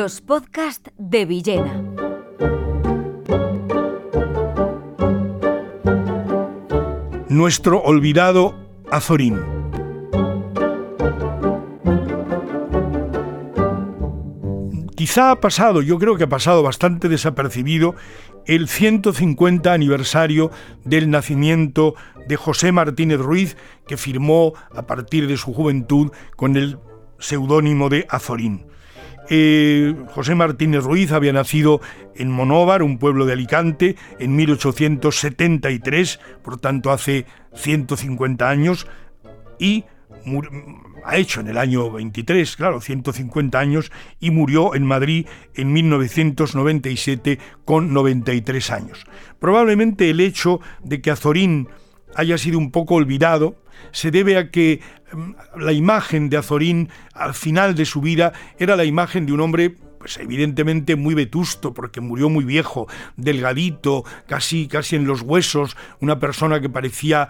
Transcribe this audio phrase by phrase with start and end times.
[0.00, 1.82] Los podcasts de Villena.
[7.28, 8.54] Nuestro olvidado
[8.92, 9.40] Azorín.
[14.94, 17.96] Quizá ha pasado, yo creo que ha pasado bastante desapercibido
[18.46, 20.52] el 150 aniversario
[20.84, 21.96] del nacimiento
[22.28, 23.56] de José Martínez Ruiz,
[23.88, 26.78] que firmó a partir de su juventud con el
[27.18, 28.77] seudónimo de Azorín.
[29.30, 31.80] Eh, José Martínez Ruiz había nacido
[32.14, 38.86] en Monóvar, un pueblo de Alicante, en 1873, por tanto hace 150 años,
[39.58, 39.84] y
[41.04, 47.38] ha hecho en el año 23, claro, 150 años, y murió en Madrid en 1997
[47.64, 49.04] con 93 años.
[49.38, 51.68] Probablemente el hecho de que Azorín
[52.14, 53.56] haya sido un poco olvidado
[53.92, 54.80] se debe a que
[55.12, 59.40] mm, la imagen de Azorín al final de su vida era la imagen de un
[59.40, 65.76] hombre pues evidentemente muy vetusto, porque murió muy viejo, delgadito, casi, casi en los huesos,
[66.00, 67.28] una persona que parecía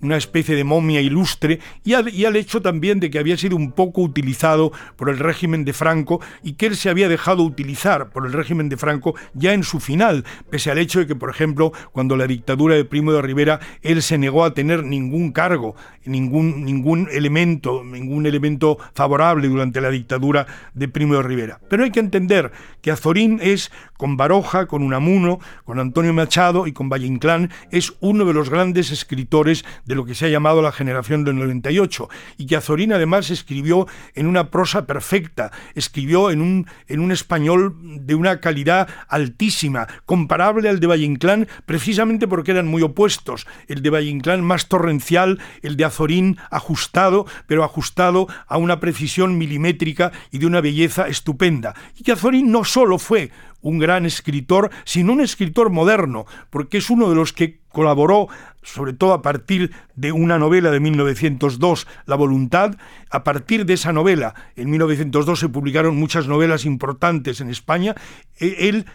[0.00, 4.02] una especie de momia ilustre, y al, hecho también de que había sido un poco
[4.02, 8.32] utilizado por el régimen de Franco y que él se había dejado utilizar por el
[8.32, 12.16] régimen de Franco ya en su final, pese al hecho de que, por ejemplo, cuando
[12.16, 15.74] la dictadura de Primo de Rivera, él se negó a tener ningún cargo,
[16.04, 21.60] ningún, ningún elemento, ningún elemento favorable durante la dictadura de Primo de Rivera.
[21.68, 22.52] Pero hay que entender
[22.82, 27.92] que Azorín es, con Baroja, con Unamuno, con Antonio Machado y con Valle Inclán, es
[28.00, 32.08] uno de los grandes escritores de lo que se ha llamado la generación del 98,
[32.36, 37.76] y que Azorín además escribió en una prosa perfecta, escribió en un, en un español
[37.80, 43.82] de una calidad altísima, comparable al de Valle Inclán, precisamente porque eran muy opuestos, el
[43.82, 50.10] de Valle Inclán más torrencial, el de Azorín ajustado, pero ajustado a una precisión milimétrica
[50.32, 51.74] y de una belleza estupenda.
[51.96, 53.30] Y que Azorín no solo fue
[53.62, 58.28] un gran escritor, sino un escritor moderno, porque es uno de los que colaboró,
[58.62, 62.76] sobre todo a partir de una novela de 1902, La voluntad.
[63.10, 67.94] A partir de esa novela, en 1902 se publicaron muchas novelas importantes en España.
[68.38, 68.86] E, él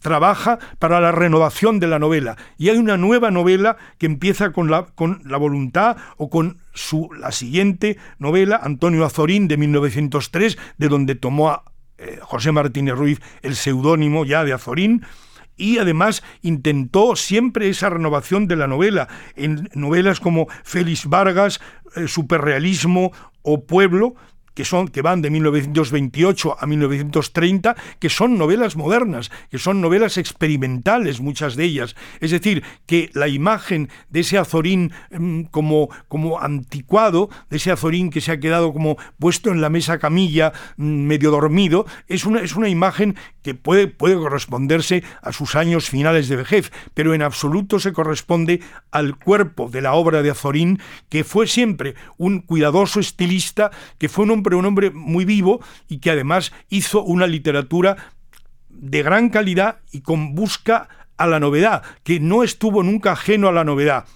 [0.00, 2.36] trabaja para la renovación de la novela.
[2.58, 7.10] Y hay una nueva novela que empieza con la, con la voluntad o con su,
[7.18, 11.71] la siguiente novela, Antonio Azorín, de 1903, de donde tomó a
[12.02, 15.06] eh, José Martínez Ruiz el seudónimo ya de Azorín
[15.56, 21.60] y además intentó siempre esa renovación de la novela en novelas como Félix Vargas,
[21.94, 24.16] eh, Superrealismo o Pueblo,
[24.54, 30.18] que son que van de 1928 a 1930, que son novelas modernas, que son novelas
[30.18, 36.40] experimentales muchas de ellas, es decir, que la imagen de ese Azorín mm, como como
[36.40, 40.84] anticuado, de ese Azorín que se ha quedado como puesto en la mesa camilla, mm,
[40.84, 46.36] medio dormido, es una es una imagen que puede corresponderse a sus años finales de
[46.36, 48.60] vejez, pero en absoluto se corresponde
[48.90, 54.24] al cuerpo de la obra de Azorín, que fue siempre un cuidadoso estilista, que fue
[54.24, 57.96] un un hombre muy vivo y que además hizo una literatura
[58.68, 63.52] de gran calidad y con busca a la novedad, que no estuvo nunca ajeno a
[63.52, 64.06] la novedad.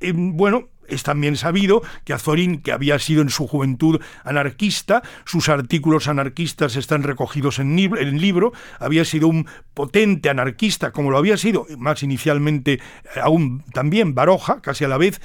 [0.00, 5.48] Eh, bueno, es también sabido que Azorín, que había sido en su juventud anarquista, sus
[5.48, 11.36] artículos anarquistas están recogidos en, el libro, había sido un potente anarquista, como lo había
[11.36, 12.80] sido más inicialmente eh,
[13.22, 15.20] aún también Baroja, casi a la vez,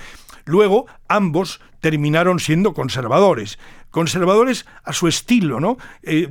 [0.48, 3.60] Luego, ambos terminaron siendo conservadores.
[3.92, 5.78] Conservadores a su estilo, ¿no?
[6.04, 6.30] Eh,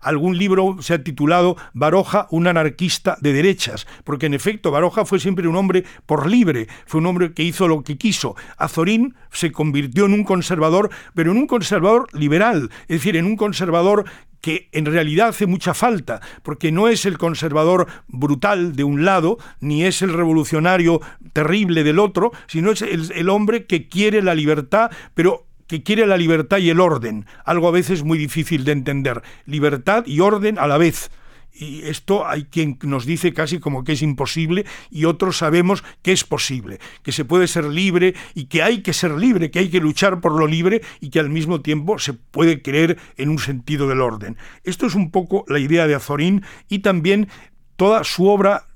[0.00, 5.18] algún libro se ha titulado Baroja, un anarquista de derechas, porque en efecto Baroja fue
[5.18, 8.36] siempre un hombre por libre, fue un hombre que hizo lo que quiso.
[8.56, 13.36] Azorín se convirtió en un conservador, pero en un conservador liberal, es decir, en un
[13.36, 14.04] conservador
[14.42, 19.38] que en realidad hace mucha falta, porque no es el conservador brutal de un lado,
[19.60, 21.00] ni es el revolucionario
[21.32, 26.16] terrible del otro, sino es el, hombre que quiere la libertad, pero que quiere la
[26.16, 30.66] libertad y el orden, algo a veces muy difícil de entender, libertad y orden a
[30.66, 31.10] la vez.
[31.54, 36.12] Y esto hay quien nos dice casi como que es imposible y otros sabemos que
[36.12, 39.68] es posible, que se puede ser libre y que hay que ser libre, que hay
[39.68, 43.38] que luchar por lo libre y que al mismo tiempo se puede creer en un
[43.38, 44.36] sentido del orden.
[44.64, 47.28] Esto es un poco la idea de Azorín y también
[47.76, 48.66] toda su obra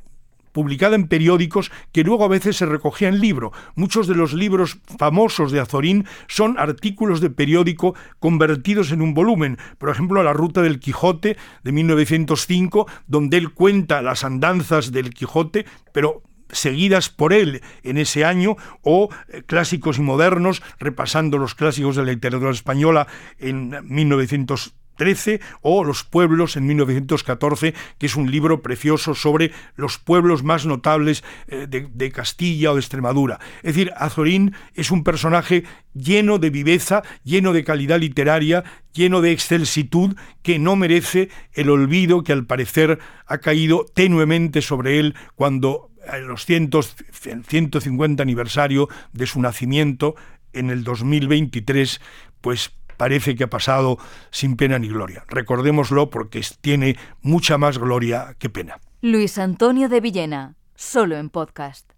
[0.56, 3.52] publicada en periódicos que luego a veces se recogía en libro.
[3.74, 9.58] Muchos de los libros famosos de Azorín son artículos de periódico convertidos en un volumen.
[9.76, 15.66] Por ejemplo, La Ruta del Quijote de 1905, donde él cuenta las andanzas del Quijote,
[15.92, 21.96] pero seguidas por él en ese año, o eh, clásicos y modernos, repasando los clásicos
[21.96, 23.06] de la literatura española
[23.38, 29.98] en 1905 13 o Los pueblos en 1914, que es un libro precioso sobre los
[29.98, 33.38] pueblos más notables eh, de, Castilla o de Extremadura.
[33.58, 35.64] Es decir, Azorín es un personaje
[35.94, 42.22] lleno de viveza, lleno de calidad literaria, lleno de excelsitud, que no merece el olvido
[42.22, 45.90] que al parecer ha caído tenuemente sobre él cuando
[46.22, 46.94] los cientos,
[47.24, 50.14] el 150 aniversario de su nacimiento
[50.52, 52.00] en el 2023,
[52.40, 53.98] pues parece que ha pasado
[54.30, 55.24] sin pena ni gloria.
[55.28, 58.78] Recordémoslo porque tiene mucha más gloria que pena.
[59.02, 61.95] Luis Antonio de Villena, solo en podcast.